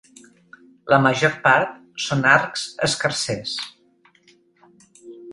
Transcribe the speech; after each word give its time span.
La 0.91 0.97
major 1.01 1.33
part 1.47 1.75
són 2.05 2.25
arcs 2.35 2.63
escarsers. 2.87 3.53